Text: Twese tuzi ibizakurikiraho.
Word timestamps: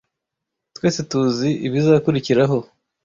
Twese 0.75 1.01
tuzi 1.09 1.49
ibizakurikiraho. 1.67 2.57